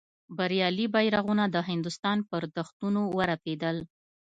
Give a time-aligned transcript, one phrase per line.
[0.37, 3.77] بریالي بیرغونه د هندوستان پر دښتونو ورپېدل.